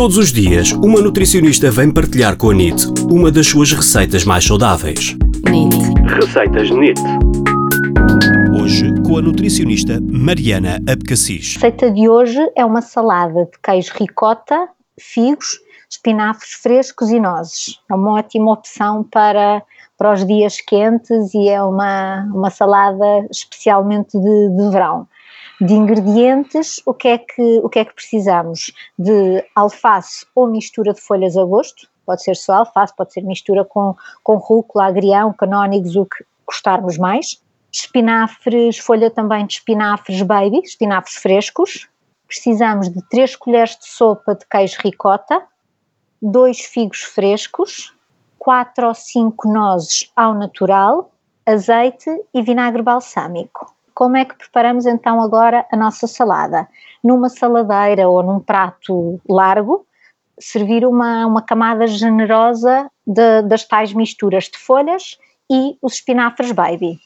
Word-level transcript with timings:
Todos 0.00 0.16
os 0.16 0.32
dias, 0.32 0.72
uma 0.72 0.98
nutricionista 0.98 1.70
vem 1.70 1.92
partilhar 1.92 2.34
com 2.34 2.48
a 2.48 2.54
NIT 2.54 2.86
uma 3.10 3.30
das 3.30 3.48
suas 3.48 3.70
receitas 3.70 4.24
mais 4.24 4.46
saudáveis. 4.46 5.14
NIT. 5.46 5.76
Receitas 6.14 6.70
NIT. 6.70 6.98
Hoje, 8.58 8.94
com 9.06 9.18
a 9.18 9.20
nutricionista 9.20 10.00
Mariana 10.00 10.80
Abcacis. 10.90 11.58
A 11.58 11.66
receita 11.66 11.90
de 11.90 12.08
hoje 12.08 12.40
é 12.56 12.64
uma 12.64 12.80
salada 12.80 13.44
de 13.44 13.58
queijo 13.62 13.92
ricota, 13.92 14.70
figos, 14.98 15.60
espinafres 15.90 16.52
frescos 16.52 17.10
e 17.10 17.20
nozes. 17.20 17.78
É 17.90 17.94
uma 17.94 18.12
ótima 18.12 18.52
opção 18.52 19.04
para, 19.04 19.62
para 19.98 20.14
os 20.14 20.26
dias 20.26 20.62
quentes 20.62 21.34
e 21.34 21.50
é 21.50 21.62
uma, 21.62 22.26
uma 22.32 22.48
salada 22.48 23.26
especialmente 23.30 24.18
de, 24.18 24.48
de 24.48 24.70
verão 24.70 25.06
de 25.60 25.74
ingredientes, 25.74 26.80
o 26.86 26.94
que, 26.94 27.08
é 27.08 27.18
que, 27.18 27.60
o 27.62 27.68
que 27.68 27.80
é 27.80 27.84
que 27.84 27.94
precisamos? 27.94 28.72
De 28.98 29.44
alface 29.54 30.24
ou 30.34 30.46
mistura 30.46 30.94
de 30.94 31.00
folhas 31.00 31.36
a 31.36 31.44
gosto, 31.44 31.86
pode 32.06 32.22
ser 32.22 32.34
só 32.34 32.54
alface, 32.54 32.96
pode 32.96 33.12
ser 33.12 33.22
mistura 33.22 33.64
com, 33.64 33.94
com 34.22 34.36
rúcula, 34.36 34.86
agrião, 34.86 35.32
canónigos, 35.34 35.96
o 35.96 36.06
que 36.06 36.24
gostarmos 36.46 36.96
mais. 36.96 37.42
Espinafres, 37.70 38.78
folha 38.78 39.10
também 39.10 39.46
de 39.46 39.54
espinafres 39.54 40.22
baby, 40.22 40.60
espinafres 40.64 41.16
frescos. 41.16 41.88
Precisamos 42.26 42.88
de 42.88 43.02
3 43.08 43.36
colheres 43.36 43.76
de 43.76 43.86
sopa 43.86 44.34
de 44.34 44.46
queijo 44.46 44.78
ricota, 44.82 45.42
2 46.22 46.60
figos 46.60 47.02
frescos, 47.02 47.94
4 48.38 48.86
ou 48.86 48.94
5 48.94 49.48
nozes 49.48 50.10
ao 50.16 50.34
natural, 50.34 51.10
azeite 51.44 52.10
e 52.32 52.42
vinagre 52.42 52.82
balsâmico. 52.82 53.74
Como 54.00 54.16
é 54.16 54.24
que 54.24 54.34
preparamos 54.34 54.86
então 54.86 55.20
agora 55.20 55.66
a 55.70 55.76
nossa 55.76 56.06
salada? 56.06 56.66
Numa 57.04 57.28
saladeira 57.28 58.08
ou 58.08 58.22
num 58.22 58.40
prato 58.40 59.20
largo, 59.28 59.86
servir 60.38 60.86
uma, 60.86 61.26
uma 61.26 61.42
camada 61.42 61.86
generosa 61.86 62.90
de, 63.06 63.42
das 63.42 63.62
tais 63.62 63.92
misturas 63.92 64.44
de 64.44 64.56
folhas 64.56 65.18
e 65.52 65.76
os 65.82 65.96
espinafres 65.96 66.50
baby. 66.50 66.98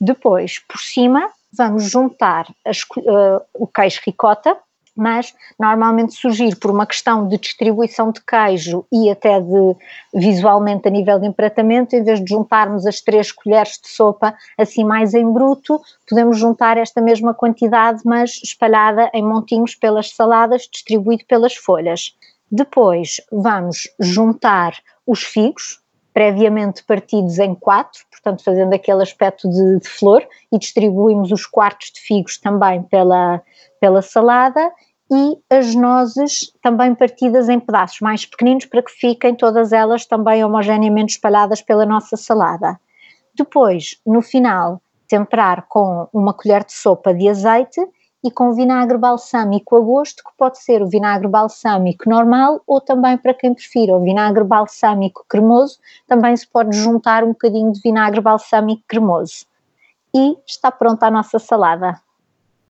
Depois, 0.00 0.58
por 0.58 0.80
cima, 0.80 1.30
vamos 1.56 1.88
juntar 1.88 2.52
as, 2.66 2.82
uh, 2.96 3.40
o 3.54 3.68
queijo 3.68 4.00
ricota, 4.04 4.58
mas 4.96 5.34
normalmente 5.58 6.14
surgir 6.14 6.56
por 6.56 6.70
uma 6.70 6.86
questão 6.86 7.26
de 7.26 7.38
distribuição 7.38 8.12
de 8.12 8.20
queijo 8.20 8.84
e 8.92 9.10
até 9.10 9.40
de 9.40 9.76
visualmente 10.14 10.86
a 10.86 10.90
nível 10.90 11.18
de 11.18 11.26
empratamento, 11.26 11.96
em 11.96 12.02
vez 12.02 12.22
de 12.22 12.30
juntarmos 12.30 12.86
as 12.86 13.00
três 13.00 13.32
colheres 13.32 13.80
de 13.82 13.88
sopa 13.88 14.34
assim 14.58 14.84
mais 14.84 15.14
em 15.14 15.30
bruto, 15.30 15.80
podemos 16.08 16.38
juntar 16.38 16.76
esta 16.76 17.00
mesma 17.00 17.34
quantidade, 17.34 18.02
mas 18.04 18.40
espalhada 18.42 19.10
em 19.14 19.22
montinhos 19.22 19.74
pelas 19.74 20.10
saladas, 20.10 20.68
distribuído 20.70 21.24
pelas 21.26 21.54
folhas. 21.54 22.16
Depois 22.50 23.20
vamos 23.30 23.88
juntar 23.98 24.74
os 25.06 25.22
figos, 25.22 25.81
previamente 26.12 26.84
partidos 26.84 27.38
em 27.38 27.54
quatro, 27.54 28.00
portanto 28.10 28.44
fazendo 28.44 28.74
aquele 28.74 29.02
aspecto 29.02 29.48
de, 29.48 29.78
de 29.78 29.88
flor, 29.88 30.26
e 30.50 30.58
distribuímos 30.58 31.32
os 31.32 31.46
quartos 31.46 31.90
de 31.92 32.00
figos 32.00 32.38
também 32.38 32.82
pela, 32.82 33.42
pela 33.80 34.02
salada 34.02 34.70
e 35.10 35.38
as 35.50 35.74
nozes 35.74 36.52
também 36.62 36.94
partidas 36.94 37.48
em 37.48 37.60
pedaços 37.60 38.00
mais 38.00 38.24
pequeninos 38.24 38.64
para 38.64 38.82
que 38.82 38.92
fiquem 38.92 39.34
todas 39.34 39.72
elas 39.72 40.06
também 40.06 40.42
homogeneamente 40.42 41.14
espalhadas 41.14 41.60
pela 41.60 41.84
nossa 41.84 42.16
salada. 42.16 42.80
Depois, 43.34 44.00
no 44.06 44.22
final, 44.22 44.80
temperar 45.06 45.66
com 45.68 46.08
uma 46.12 46.32
colher 46.32 46.64
de 46.64 46.72
sopa 46.72 47.12
de 47.12 47.28
azeite 47.28 47.80
e 48.24 48.30
com 48.30 48.52
vinagre 48.52 48.96
balsâmico 48.96 49.76
a 49.76 49.80
gosto, 49.80 50.22
que 50.22 50.30
pode 50.36 50.58
ser 50.58 50.82
o 50.82 50.86
vinagre 50.86 51.26
balsâmico 51.26 52.08
normal 52.08 52.62
ou 52.66 52.80
também 52.80 53.18
para 53.18 53.34
quem 53.34 53.52
prefira 53.52 53.96
o 53.96 54.02
vinagre 54.02 54.44
balsâmico 54.44 55.24
cremoso, 55.28 55.78
também 56.06 56.36
se 56.36 56.46
pode 56.46 56.76
juntar 56.76 57.24
um 57.24 57.28
bocadinho 57.28 57.72
de 57.72 57.80
vinagre 57.80 58.20
balsâmico 58.20 58.82
cremoso. 58.86 59.46
E 60.14 60.36
está 60.46 60.70
pronta 60.70 61.06
a 61.06 61.10
nossa 61.10 61.38
salada. 61.38 62.00